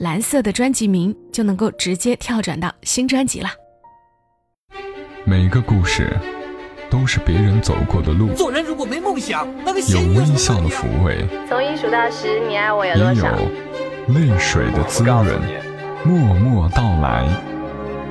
[0.00, 3.50] 蓝色的专辑名就能够直接跳转到新专辑了。
[5.26, 6.18] 每个故事
[6.88, 8.32] 都是别人走过的路。
[8.32, 13.36] 做人如果没梦想，那个有微笑的抚慰，从一数到十，你爱我有多少？
[13.36, 13.44] 也
[14.16, 15.38] 有泪水的滋润。
[16.02, 17.28] 默默到来，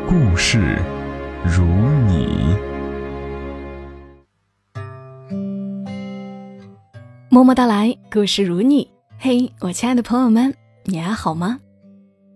[0.07, 0.77] 故事
[1.43, 1.63] 如
[2.05, 2.55] 你。
[7.29, 8.91] 默默到来，故事如你。
[9.17, 11.57] 嘿，我亲爱的朋友们，你还好吗？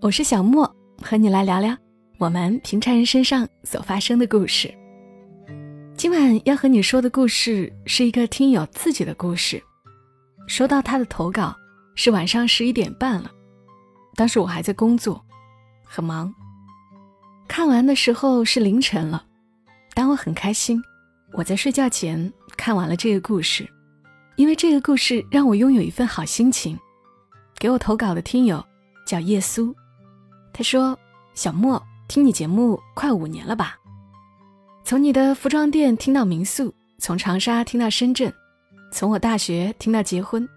[0.03, 0.69] 我是小莫，
[1.01, 1.77] 和你来聊聊
[2.17, 4.69] 我们平常人身上所发生的故事。
[5.95, 9.63] 今晚要和你说的故事是一个听友自己的故事。
[10.45, 11.55] 收到他的投稿
[11.95, 13.31] 是晚上十一点半了，
[14.15, 15.23] 当时我还在工作，
[15.85, 16.35] 很忙。
[17.47, 19.25] 看完的时候是凌晨了，
[19.93, 20.83] 但我很开心，
[21.31, 23.65] 我在睡觉前看完了这个故事，
[24.35, 26.77] 因为这个故事让我拥有一份好心情。
[27.57, 28.61] 给我投稿的听友
[29.07, 29.73] 叫叶苏。
[30.53, 30.97] 他说
[31.33, 33.75] ：“小莫，听你节目快五年了吧？
[34.83, 38.31] 从你的服装店听到民宿，从长沙听到深圳，
[38.91, 40.47] 从我大学听到结婚，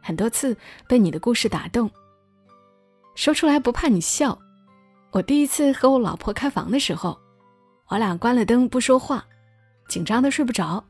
[0.00, 1.90] 很多次被你的故事打动。
[3.16, 4.38] 说出来不怕你笑，
[5.10, 7.18] 我第一次和我老婆开房的时候，
[7.88, 9.24] 我俩关了灯不说话，
[9.88, 10.84] 紧张的睡不着。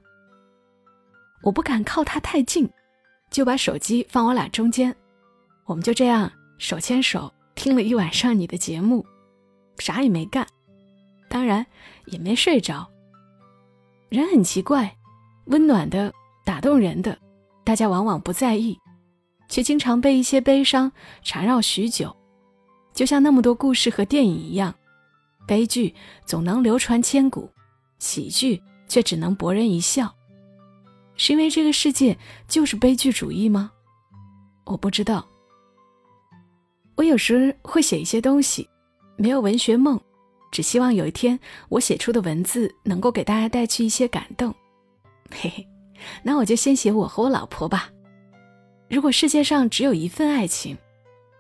[1.43, 2.71] 我不敢靠她太近，
[3.31, 4.95] 就把手机放我俩中间，
[5.65, 9.05] 我们就这样手牵手。”听了一晚上你的节目，
[9.79, 10.47] 啥也没干，
[11.29, 11.67] 当然
[12.07, 12.89] 也没睡着。
[14.09, 14.97] 人很奇怪，
[15.47, 16.13] 温暖的、
[16.45, 17.19] 打动人的，
[17.65, 18.79] 大家往往不在意，
[19.49, 22.15] 却经常被一些悲伤缠绕许久。
[22.93, 24.75] 就像那么多故事和电影一样，
[25.47, 25.95] 悲剧
[26.25, 27.51] 总能流传千古，
[27.99, 30.15] 喜剧却只能博人一笑。
[31.17, 33.73] 是因为这个世界就是悲剧主义吗？
[34.65, 35.27] 我不知道。
[36.97, 38.69] 我有时会写一些东西，
[39.17, 40.01] 没有文学梦，
[40.53, 41.39] 只希望有一天
[41.69, 44.55] 我写出的文字能够给大家带去一些感动。
[45.31, 45.67] 嘿嘿，
[46.23, 47.91] 那我就先写我和我老婆吧。
[48.89, 50.77] 如果世界上只有一份爱情，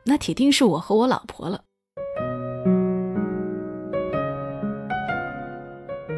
[0.04, 1.62] 那铁定是我和我老婆了。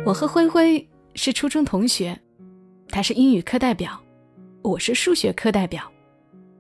[0.07, 2.19] 我和灰灰是初中同学，
[2.89, 4.01] 她是英语课代表，
[4.63, 5.83] 我是数学课代表，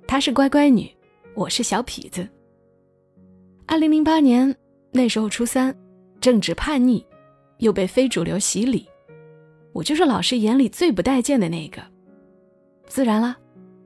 [0.06, 0.94] 她是乖乖女，
[1.34, 2.28] 我是小痞子。
[3.68, 4.54] 二零零八年，
[4.92, 5.76] 那时候初三，
[6.20, 7.04] 正值叛逆，
[7.58, 8.88] 又被非主流洗礼，
[9.72, 11.82] 我就是老师眼里最不待见的那个。
[12.86, 13.36] 自然了，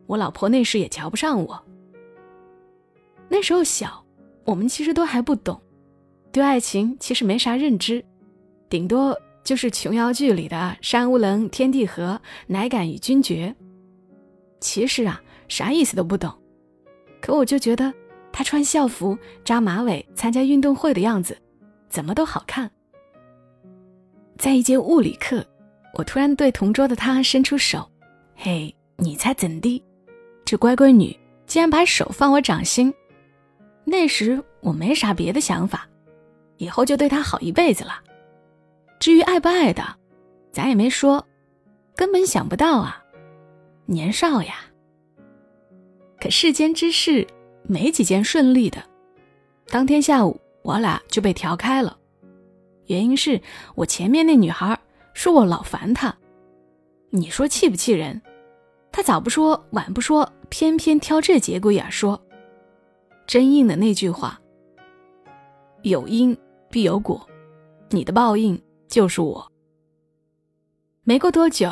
[0.06, 1.64] 我老婆那时也瞧不上我。
[3.30, 4.04] 那时候小，
[4.44, 5.58] 我们其实都还不懂，
[6.30, 8.04] 对爱情其实没啥认知，
[8.68, 13.56] 顶多就是琼瑶剧里的“山无棱，天地合，乃敢与君绝”。
[14.60, 16.30] 其实啊，啥意思都不懂，
[17.22, 17.90] 可我就觉得。
[18.32, 21.36] 他穿校服、扎马尾参加运动会的样子，
[21.88, 22.70] 怎么都好看。
[24.38, 25.44] 在一节物理课，
[25.94, 27.90] 我突然对同桌的他伸出手
[28.34, 29.84] ：“嘿，你猜怎地？”
[30.46, 32.92] 这乖乖女竟然把手放我掌心。
[33.84, 35.86] 那时我没啥别的想法，
[36.56, 38.00] 以后就对她好一辈子了。
[38.98, 39.82] 至于爱不爱的，
[40.52, 41.26] 咱也没说，
[41.96, 43.02] 根本想不到啊，
[43.86, 44.54] 年少呀。
[46.20, 47.26] 可世间之事。
[47.70, 48.82] 没几件顺利的，
[49.68, 51.96] 当天下午我俩就被调开了，
[52.86, 53.40] 原因是
[53.76, 54.76] 我前面那女孩
[55.14, 56.12] 说我老烦她，
[57.10, 58.20] 你说气不气人？
[58.90, 62.20] 她早不说晚不说，偏偏挑这节骨眼说，
[63.24, 64.40] 真应的那句话：
[65.82, 66.36] 有因
[66.68, 67.24] 必有果，
[67.90, 69.48] 你的报应就是我。
[71.04, 71.70] 没过多久，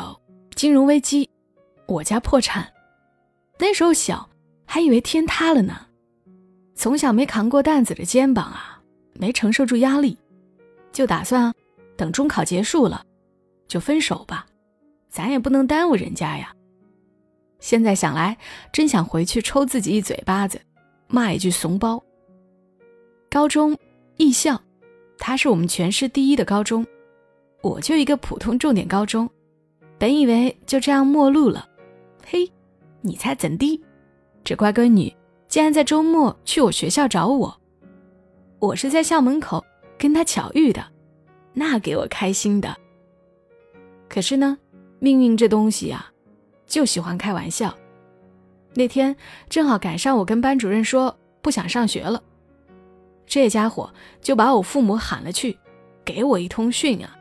[0.55, 1.29] 金融危机，
[1.87, 2.71] 我家破产，
[3.57, 4.29] 那时候小。
[4.71, 5.87] 还以为天塌了呢，
[6.79, 8.81] 从小没扛过担子的肩膀啊，
[9.15, 10.17] 没承受住压力，
[10.93, 11.53] 就打算
[11.97, 13.03] 等中考结束了
[13.67, 14.45] 就分手吧，
[15.09, 16.55] 咱也不能耽误人家呀。
[17.59, 18.37] 现在想来，
[18.71, 20.61] 真想回去抽自己一嘴巴子，
[21.09, 22.01] 骂一句怂包。
[23.29, 23.77] 高中
[24.15, 24.57] 艺校，
[25.17, 26.87] 他是我们全市第一的高中，
[27.61, 29.29] 我就一个普通重点高中，
[29.97, 31.67] 本以为就这样陌路了，
[32.25, 32.49] 嘿，
[33.01, 33.83] 你猜怎地？
[34.45, 35.13] 这乖闺女
[35.49, 37.59] 竟然在周末去我学校找我，
[38.59, 39.65] 我是在校门口
[39.97, 40.85] 跟他巧遇的，
[41.53, 42.77] 那给我开心的。
[44.07, 44.55] 可是呢，
[44.99, 46.11] 命运这东西啊，
[46.67, 47.75] 就喜欢开玩笑。
[48.75, 49.15] 那天
[49.49, 52.21] 正好赶上我跟班主任说不想上学了，
[53.25, 53.91] 这家伙
[54.21, 55.57] 就把我父母喊了去，
[56.05, 57.17] 给我一通训啊！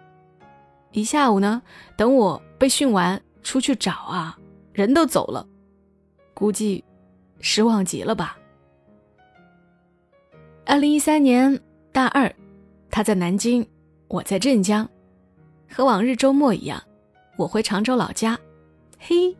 [0.92, 1.62] 一下午呢，
[1.96, 4.38] 等我被训完出去找啊，
[4.74, 5.46] 人都走了，
[6.34, 6.84] 估计
[7.40, 8.36] 失望极了吧。
[10.64, 11.60] 二零一三年
[11.92, 12.34] 大二，
[12.90, 13.66] 他在南京，
[14.08, 14.88] 我在镇江，
[15.70, 16.82] 和往日周末一样，
[17.36, 18.38] 我回常州老家。
[18.98, 19.36] 嘿，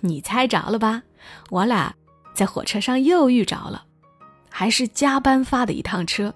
[0.00, 1.02] 你猜着了吧？
[1.50, 1.94] 我俩
[2.34, 3.84] 在火车上又遇着了，
[4.50, 6.34] 还是加班发的一趟车。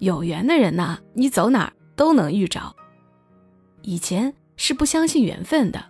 [0.00, 2.74] 有缘的人呐，你走哪儿都能遇着。
[3.82, 5.82] 以前是不相信缘分的，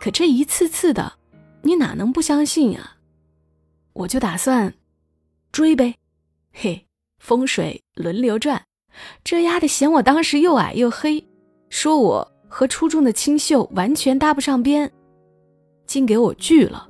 [0.00, 1.12] 可这一次次的，
[1.62, 2.96] 你哪能不相信啊？
[3.92, 4.74] 我就打算
[5.50, 5.94] 追呗。
[6.52, 6.86] 嘿，
[7.18, 8.64] 风水轮流转，
[9.24, 11.26] 这丫的嫌我当时又矮又黑，
[11.68, 14.90] 说我和初中的清秀完全搭不上边，
[15.86, 16.88] 竟给我拒了。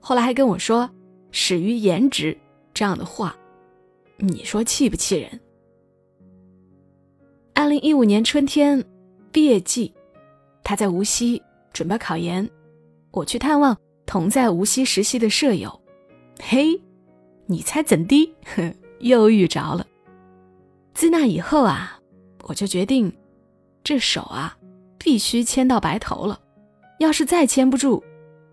[0.00, 0.88] 后来还跟我说
[1.30, 2.36] “始于颜值”
[2.72, 3.36] 这样的话，
[4.18, 5.40] 你说气不气人？
[7.54, 8.82] 二零一五年春天
[9.32, 9.92] 毕业季，
[10.62, 11.42] 他在无锡
[11.72, 12.48] 准备考研，
[13.10, 15.80] 我去探望同在无锡实习的舍友。
[16.40, 16.80] 嘿，
[17.46, 18.34] 你猜怎地？
[19.00, 19.86] 又遇着了。
[20.94, 22.00] 自那以后啊，
[22.44, 23.12] 我就决定，
[23.84, 24.56] 这手啊
[24.98, 26.40] 必须牵到白头了。
[26.98, 28.02] 要是再牵不住，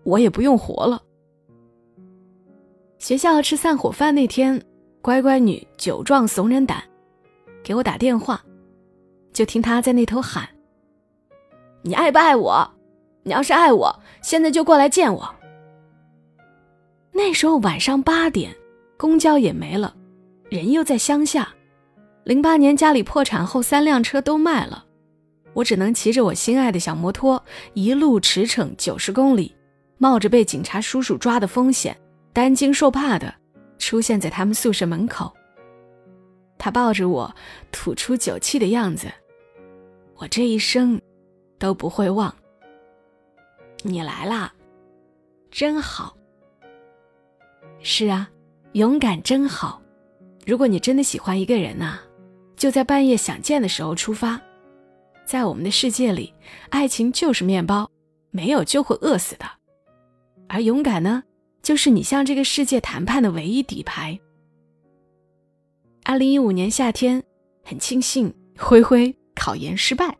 [0.02, 1.02] 我也不用活了。
[2.98, 4.62] 学校吃散伙饭那天，
[5.00, 6.82] 乖乖女酒壮怂人胆，
[7.62, 8.42] 给我打电话，
[9.32, 10.48] 就听她在那头喊
[11.82, 12.70] ：“你爱不爱我？
[13.22, 15.34] 你要是爱我，现在就过来见我。”
[17.16, 18.54] 那时候晚上八点，
[18.96, 19.94] 公交也没了，
[20.50, 21.48] 人又在乡下。
[22.24, 24.84] 零八年家里破产后，三辆车都卖了，
[25.52, 27.42] 我只能骑着我心爱的小摩托，
[27.74, 29.54] 一路驰骋九十公里，
[29.98, 31.96] 冒着被警察叔叔抓的风险。
[32.32, 33.32] 担惊受怕的
[33.78, 35.32] 出现在他们宿舍门口。
[36.58, 37.32] 他抱着我，
[37.70, 39.06] 吐出酒气的样子，
[40.16, 41.00] 我这一生
[41.60, 42.34] 都不会忘。
[43.82, 44.52] 你来啦，
[45.48, 46.16] 真好。
[47.86, 48.26] 是啊，
[48.72, 49.80] 勇敢真好。
[50.46, 51.98] 如果你真的喜欢一个人呐，
[52.56, 54.40] 就在半夜想见的时候出发。
[55.26, 56.32] 在我们的世界里，
[56.70, 57.88] 爱情就是面包，
[58.30, 59.44] 没有就会饿死的。
[60.48, 61.22] 而勇敢呢？
[61.62, 64.18] 就是你向这个世界谈判的唯一底牌。
[66.04, 67.22] 二零一五年夏天，
[67.62, 70.16] 很庆幸灰灰考研失败。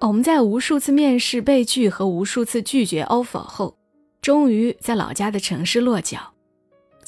[0.00, 3.76] 我们在无数次面试被拒和无数次拒绝 offer 后，
[4.22, 6.32] 终于在老家的城市落脚，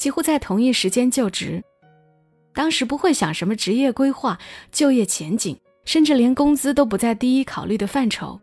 [0.01, 1.63] 几乎在同一时间就职。
[2.55, 4.39] 当时不会想什么职业规划、
[4.71, 5.55] 就业前景，
[5.85, 8.41] 甚至连工资都不在第一考虑的范畴。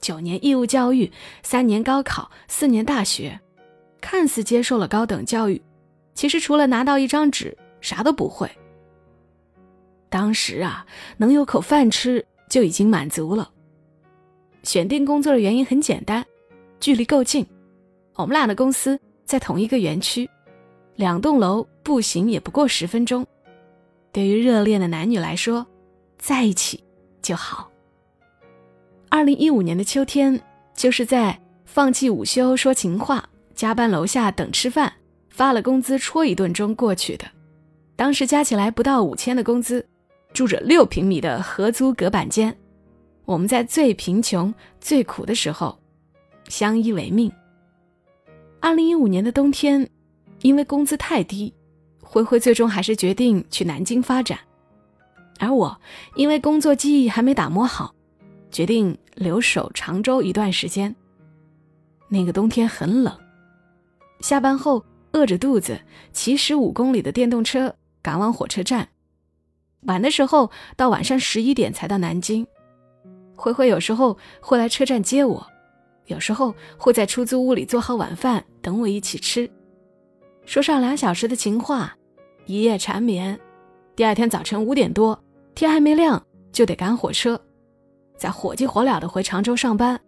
[0.00, 3.38] 九年义务教育，三年高考，四年大学。
[4.00, 5.60] 看似接受了高等教育，
[6.14, 8.50] 其实除了拿到一张纸，啥都不会。
[10.08, 10.86] 当时啊，
[11.18, 13.50] 能有口饭吃就已经满足了。
[14.62, 16.24] 选定工作的原因很简单，
[16.80, 17.46] 距离够近。
[18.14, 20.26] 我们俩的公司在同一个园区，
[20.96, 23.26] 两栋楼步行也不过十分钟。
[24.12, 25.66] 对于热恋的男女来说，
[26.18, 26.82] 在一起
[27.20, 27.70] 就好。
[29.08, 30.40] 二零一五年的秋天，
[30.74, 33.28] 就是在放弃午休说情话。
[33.54, 34.92] 加班楼下等吃饭，
[35.28, 37.26] 发了工资戳一顿中过去的，
[37.94, 39.86] 当时加起来不到五千的工资，
[40.32, 42.56] 住着六平米的合租隔板间，
[43.26, 45.78] 我们在最贫穷、最苦的时候
[46.48, 47.30] 相依为命。
[48.58, 49.88] 二零一五年的冬天，
[50.42, 51.52] 因为工资太低，
[52.02, 54.38] 灰灰最终还是决定去南京发展，
[55.38, 55.80] 而我
[56.16, 57.94] 因为工作记忆还没打磨好，
[58.50, 60.94] 决定留守常州一段时间。
[62.08, 63.16] 那个冬天很冷。
[64.20, 65.80] 下班后饿着肚子
[66.12, 68.88] 骑十五公里的电动车赶往火车站，
[69.82, 72.46] 晚的时候到晚上十一点才到南京。
[73.34, 75.46] 灰灰有时候会来车站接我，
[76.06, 79.50] 有时候会在出租屋里做好晚饭等我一起吃，
[80.44, 81.96] 说上两小时的情话，
[82.46, 83.38] 一夜缠绵。
[83.94, 85.18] 第二天早晨五点多，
[85.54, 87.40] 天还没亮就得赶火车，
[88.16, 90.00] 再火急火燎的回常州上班。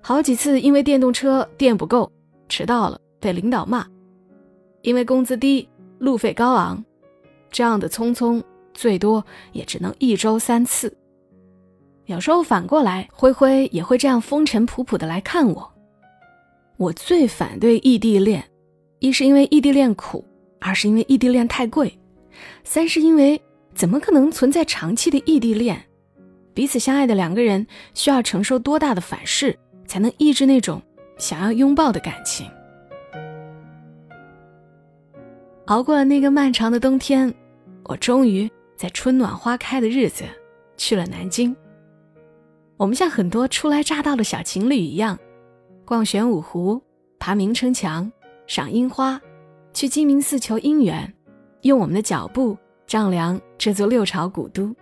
[0.00, 2.10] 好几次因为电动车电不够，
[2.48, 3.00] 迟到了。
[3.20, 3.84] 被领导骂，
[4.82, 6.84] 因为工资低、路费高昂，
[7.50, 8.40] 这样的匆匆
[8.72, 10.96] 最多也只能一周三次。
[12.04, 15.72] 有时候反过来，灰灰也会这样风尘仆仆的来看我。
[16.76, 18.48] 我最反对异地恋，
[19.00, 20.24] 一是因为异地恋苦，
[20.60, 21.96] 二是因为异地恋太贵。
[22.64, 23.40] 三是因为
[23.74, 25.80] 怎么可能存在长期的异地恋？
[26.52, 27.64] 彼此相爱的两个人
[27.94, 30.82] 需要承受多大的反噬，才能抑制那种
[31.16, 32.50] 想要拥抱的感情？
[35.66, 37.32] 熬过了那个漫长的冬天，
[37.84, 40.24] 我终于在春暖花开的日子
[40.76, 41.54] 去了南京。
[42.76, 45.16] 我们像很多初来乍到的小情侣一样，
[45.84, 46.82] 逛玄武湖、
[47.18, 48.10] 爬明城墙、
[48.48, 49.20] 赏樱花，
[49.74, 51.14] 去鸡鸣寺求姻缘，
[51.60, 54.74] 用我们的脚步丈量这座六朝古都。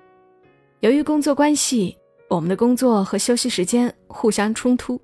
[0.80, 1.98] 由于工作关系，
[2.30, 5.00] 我们的工作和休息时间互相冲突。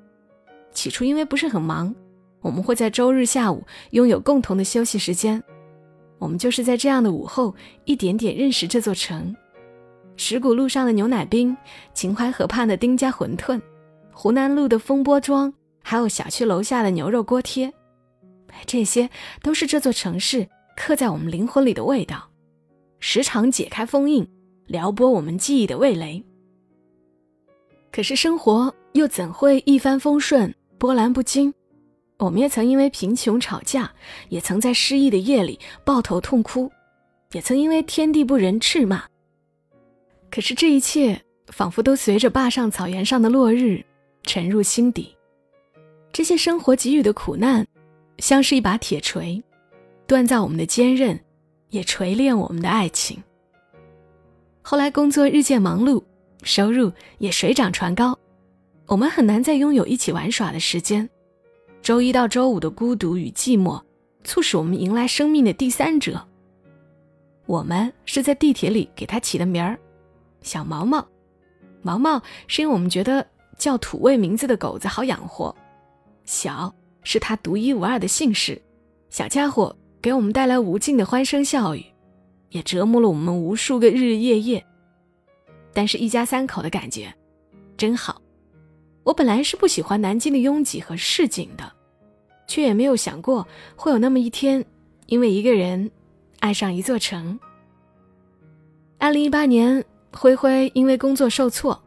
[0.71, 1.92] 起初因为不是很忙，
[2.40, 5.42] 我们会在周日下午拥有共同的休息时间。
[6.21, 7.52] 我们就是在这样的午后，
[7.85, 9.35] 一点点认识这座城。
[10.16, 11.57] 石鼓路上的牛奶冰，
[11.95, 13.61] 秦淮河畔的丁家馄饨，
[14.12, 15.52] 湖南路的风波庄，
[15.83, 17.73] 还有小区楼下的牛肉锅贴，
[18.66, 19.09] 这些
[19.42, 22.30] 都是这座城市刻在我们灵魂里的味道，
[23.00, 24.26] 时常解开封印。
[24.68, 26.23] 撩拨我们记忆的味蕾。
[27.90, 31.52] 可是生活又怎会一帆风顺、波澜不惊？
[32.18, 33.92] 我们也曾因为贫穷吵架，
[34.30, 36.71] 也曾在失意的夜里抱头痛哭，
[37.32, 39.04] 也曾因为天地不仁斥骂。
[40.30, 43.85] 可是这一切仿佛都随着坝上草原上的落日
[44.23, 45.14] 沉入心底。
[46.12, 47.66] 这些生活给予的苦难，
[48.23, 49.43] 像是一把铁锤，
[50.07, 51.19] 锻造我们的坚韧，
[51.71, 53.21] 也锤炼我们的爱情。
[54.62, 56.00] 后来工作日渐忙碌，
[56.45, 58.17] 收入也水涨船高，
[58.87, 61.11] 我们很难再拥有一起玩耍的时间。
[61.83, 63.83] 周一到周五的孤独与寂寞，
[64.23, 66.25] 促使我们迎来生命的第三者。
[67.47, 69.76] 我们是在地铁里给他起的名儿，
[70.43, 71.05] 小毛毛。
[71.83, 73.26] 毛毛是因为我们觉得
[73.59, 75.52] 叫土味名字的狗子好养活。
[76.25, 78.61] 小是他独一无二的姓氏，
[79.11, 81.85] 小家伙给我们带来无尽的欢声笑语。
[82.50, 84.62] 也折磨了我们无数个日日夜夜，
[85.73, 87.11] 但是，一家三口的感觉
[87.78, 88.21] 真好。
[89.04, 91.73] 我本来是不喜欢南京的拥挤和市井的，
[92.47, 94.62] 却也没有想过会有那么一天，
[95.06, 95.90] 因为一个人
[96.40, 97.40] 爱上一座城。
[98.99, 99.82] 二零一八年，
[100.12, 101.82] 灰灰因为工作受挫，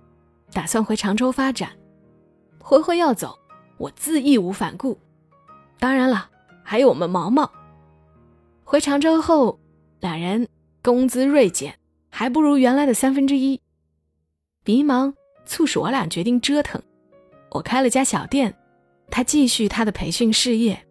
[0.52, 1.70] 打算回常州发展。
[2.58, 3.38] 灰灰要走，
[3.78, 4.98] 我自义无反顾。
[5.86, 6.32] 当然了，
[6.64, 7.48] 还有我们毛毛。
[8.64, 9.60] 回常州后，
[10.00, 10.48] 两人。
[10.82, 11.78] 工资锐减，
[12.10, 13.62] 还不如原来的三分之一。
[14.64, 15.14] 迷茫
[15.46, 16.82] 促使我俩决定折腾。
[17.52, 18.56] 我开了家小店，
[19.12, 20.88] 他继续他的培训事业。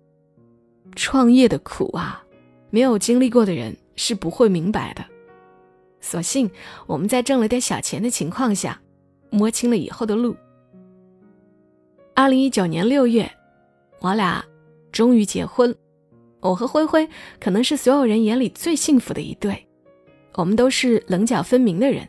[0.95, 2.25] 创业的苦啊，
[2.71, 5.05] 没有经历过的人是不会明白的。
[6.01, 6.49] 所幸
[6.87, 8.81] 我们在挣了点小钱的情况下，
[9.31, 10.37] 摸清了以后的路。
[12.15, 13.29] 二零一九年六月，
[13.99, 14.45] 我俩
[14.95, 15.75] 终于结婚。
[16.41, 17.09] 我和灰灰
[17.41, 19.67] 可能是所有人眼里最幸福的一对。
[20.35, 22.09] 我们都是棱角分明的人，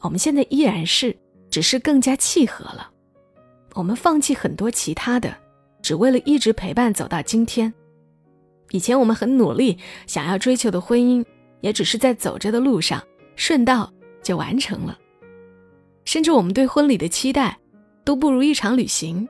[0.00, 1.16] 我们现在依然是，
[1.50, 2.90] 只是更加契合了。
[3.74, 5.36] 我们放弃很多其他的，
[5.82, 7.72] 只为了一直陪伴走到今天。
[8.70, 11.24] 以前我们很努力想要追求的婚姻，
[11.60, 13.02] 也只是在走着的路上
[13.34, 13.92] 顺道
[14.22, 14.96] 就完成了。
[16.04, 17.58] 甚至我们对婚礼的期待，
[18.04, 19.28] 都不如一场旅行。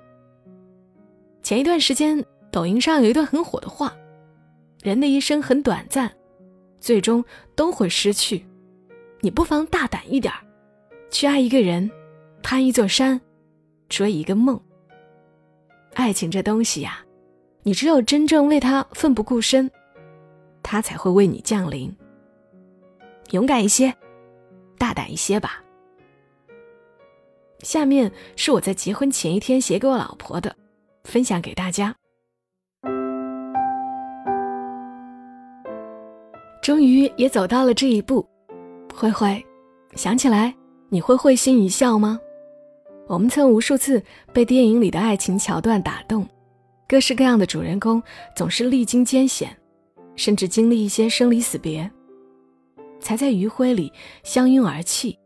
[1.42, 2.24] 前一段时间，
[2.54, 3.92] 抖音上有一段很火的话
[4.80, 6.14] ：“人的一生很短暂。”
[6.78, 7.24] 最终
[7.56, 8.46] 都会失去，
[9.22, 10.32] 你不妨大胆一点，
[11.10, 11.90] 去爱一个人，
[12.44, 13.20] 攀一座山，
[13.88, 14.60] 追一个梦。
[15.94, 17.04] 爱情这东西呀，
[17.64, 19.68] 你只有真正为他奋不顾身，
[20.62, 21.92] 他才会为你降临。
[23.32, 23.92] 勇敢一些，
[24.78, 25.60] 大胆一些吧。
[27.64, 30.54] 下面是我在结婚前一天写给我老婆的，
[31.02, 31.96] 分享给大家。
[36.64, 38.26] 终于也走到了这一步，
[38.94, 39.44] 灰灰，
[39.96, 40.54] 想起来
[40.88, 42.18] 你会会心一笑吗？
[43.06, 44.02] 我们曾无数次
[44.32, 46.26] 被电影里的爱情桥段打动，
[46.88, 48.02] 各式各样的主人公
[48.34, 49.54] 总是历经艰险，
[50.16, 51.90] 甚至经历一些生离死别，
[52.98, 53.92] 才在余晖里
[54.22, 55.18] 相拥而泣。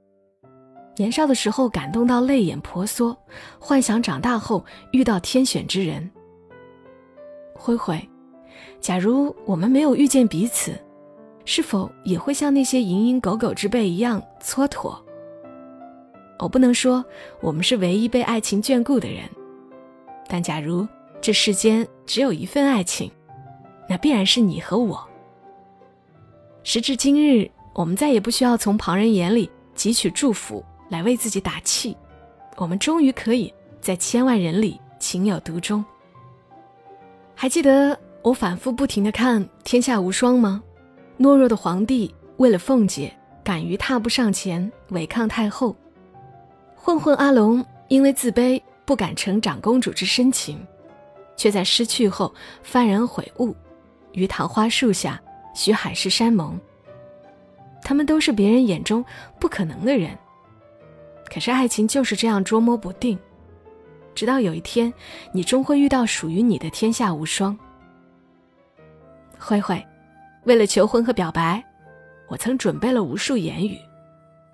[0.97, 3.17] 年少的时候感动到泪眼婆娑，
[3.61, 6.11] 幻想长大后遇到天选之人。
[7.55, 7.97] 灰灰，
[8.81, 10.73] 假如我们没有遇见彼此。
[11.51, 14.95] 是否也会像那些蝇营狗苟之辈一样蹉跎？
[16.39, 17.03] 我不能说
[17.41, 19.23] 我们是唯一被爱情眷顾的人，
[20.29, 20.87] 但假如
[21.23, 23.11] 这世间只有一份爱情，
[23.89, 25.03] 那必然是你和我。
[26.65, 31.97] 时至今日，我们再也不需要从旁人眼里汲取祝福来为自己打气，
[32.59, 33.51] 我们终于可以
[33.81, 35.83] 在千万人里情有独钟。
[37.35, 40.63] 还记得我反复不停的看《天下无双》吗？
[41.19, 45.75] 懦弱的皇帝为了凤姐，敢于踏步上前违抗太后；
[46.77, 50.65] 混混阿龙因为自卑，不敢承长公主之深情，
[51.37, 52.33] 却在失去后
[52.65, 53.55] 幡然悔悟，
[54.13, 55.21] 于桃花树下
[55.55, 56.59] 许海誓山盟。
[57.83, 59.05] 他们都是别人眼中
[59.41, 60.17] 不可能的人，
[61.33, 63.19] 可是爱情就是这样捉摸不定，
[64.15, 64.93] 直到有一天，
[65.33, 67.59] 你终会遇到属于你的天下无双。
[69.39, 69.85] 慧慧，
[70.49, 71.63] 为了求婚和表白，
[72.27, 73.79] 我曾准备了无数言语，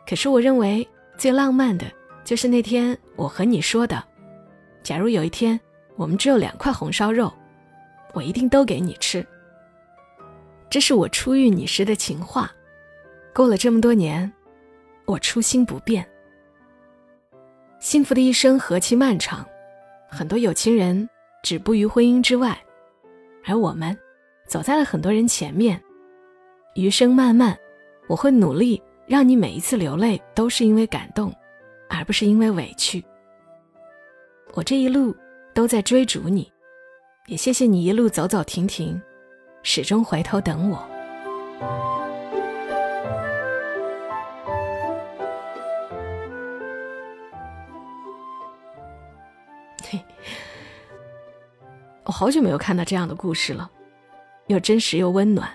[0.05, 0.85] 可是我认为
[1.17, 1.87] 最浪漫的
[2.25, 4.03] 就是那天我和你说的：
[4.83, 5.59] 假如有一天
[5.95, 7.33] 我们只有两块红烧肉，
[8.13, 9.25] 我一定都给你吃。
[10.69, 12.51] 这是我初遇你时的情话。
[13.33, 14.33] 过了这么多年，
[15.05, 16.05] 我初心不变。
[17.79, 19.47] 幸福的一生何其漫长，
[20.09, 21.09] 很多有情人
[21.45, 22.59] 止步于婚姻之外，
[23.45, 23.97] 而我们
[24.49, 25.81] 走在了很多人前面。
[26.75, 27.57] 余生漫漫，
[28.09, 31.33] 我会努力让你每一次流泪都是因为感动，
[31.89, 33.05] 而不是因为委屈。
[34.55, 35.15] 我这一路
[35.55, 36.53] 都在追逐你，
[37.27, 39.01] 也谢谢你一路走走停停，
[39.63, 40.85] 始终回头等我。
[49.89, 50.05] 嘿
[52.03, 53.71] 我好久没有看到这样的故事了，
[54.49, 55.49] 又真实又温暖，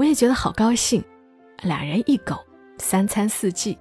[0.00, 1.04] 我也觉得好高兴。
[1.62, 2.34] 俩人一狗，
[2.78, 3.78] 三餐四季，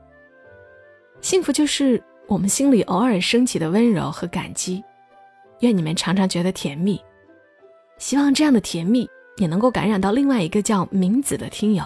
[1.21, 4.83] 幸福就是我们心里偶尔升起的温柔和感激。
[5.61, 7.01] 愿你们常常觉得甜蜜，
[7.97, 11.85] 希望这样的甜蜜也能够感染到另外一个叫明子的听友。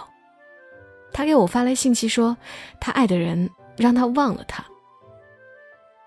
[1.11, 2.35] 他给我发来信息说，
[2.79, 3.47] 他爱的人
[3.77, 4.65] 让他忘了他。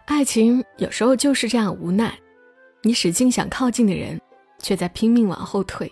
[0.06, 2.12] 爱情有时候就是这样无奈。
[2.82, 4.20] 你使劲想靠近的人，
[4.58, 5.88] 却在拼命往后退。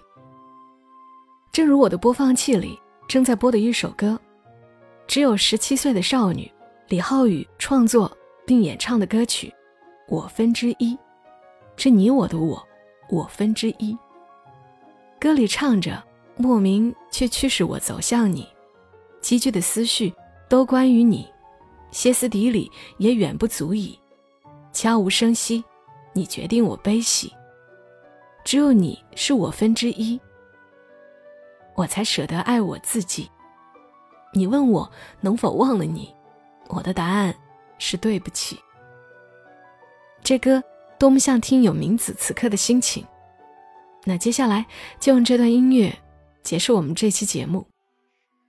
[1.54, 4.18] 正如我的播放器里正在播的一首歌，
[5.06, 6.50] 只有十七岁的少女
[6.88, 8.10] 李浩宇创作
[8.44, 9.46] 并演唱的歌曲
[10.08, 10.94] 《我分之一》，
[11.76, 12.60] 是你我的我，
[13.08, 13.96] 我分之一。
[15.20, 16.02] 歌里唱着，
[16.36, 18.48] 莫名却驱使我走向你，
[19.20, 20.12] 积聚的思绪
[20.48, 21.24] 都关于你，
[21.92, 23.96] 歇斯底里也远不足以，
[24.72, 25.62] 悄无声息。
[26.14, 27.32] 你决定我悲喜，
[28.44, 30.20] 只有你是我分之一，
[31.74, 33.30] 我才舍得爱我自己。
[34.32, 36.12] 你问我能否忘了你，
[36.68, 37.34] 我的答案
[37.78, 38.58] 是对不起。
[40.22, 40.62] 这歌
[40.98, 43.04] 多么像听友明子此刻的心情。
[44.04, 44.66] 那接下来
[44.98, 45.96] 就用这段音乐
[46.42, 47.66] 结束我们这期节目。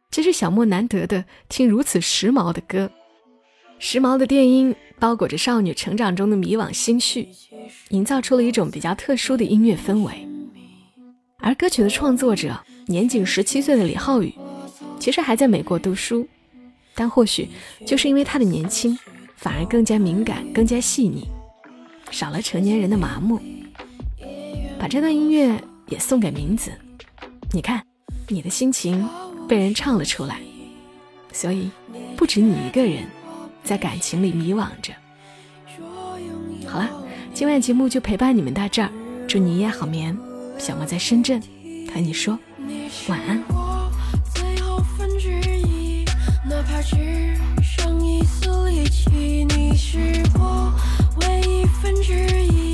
[0.10, 2.90] 这是小莫难得的听如此时髦的歌。
[3.78, 7.28] 时髦的电音包裹着少女成长中的迷惘心绪，
[7.90, 10.28] 营造出了一种比较特殊的音乐氛围。
[11.46, 14.34] 而歌曲的创作者年仅十七岁的李浩宇，
[15.00, 16.28] 其实还在美国读书，
[16.96, 17.48] 但或许
[17.86, 18.98] 就是因为他的年轻，
[19.38, 21.28] 反而更加敏感、更加细腻，
[22.10, 23.40] 少了成年人的麻木。
[24.80, 26.72] 把这段音乐也送给明子，
[27.52, 27.84] 你看，
[28.28, 29.08] 你的心情
[29.48, 30.42] 被人唱了出来，
[31.32, 31.70] 所以
[32.18, 33.06] 不止你一个人。
[33.64, 34.94] 在感情里迷惘着。
[36.68, 36.90] 好了，
[37.34, 38.92] 今晚节目就陪伴你们到这儿，
[39.28, 40.16] 祝你一夜好眠。
[40.58, 41.42] 小莫在深圳，
[41.94, 42.38] 和你说
[43.08, 43.44] 晚安。
[46.48, 46.96] 哪怕只
[47.62, 49.98] 剩一丝力气，你是
[50.40, 50.72] 我
[51.22, 52.14] 唯一分之
[52.46, 52.65] 一？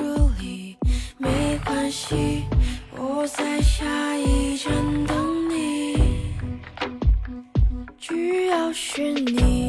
[0.00, 0.06] 这
[0.42, 0.74] 里
[1.18, 2.44] 没关系
[2.96, 3.84] 我在下
[4.16, 4.72] 一站
[5.06, 6.32] 等你。
[7.98, 9.59] 只要是你